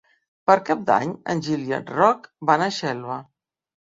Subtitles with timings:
[0.49, 3.19] Per Cap d'Any en Gil i en Roc van a Xelva.